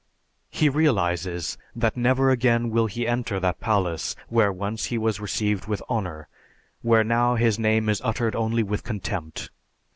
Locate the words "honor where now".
5.87-7.35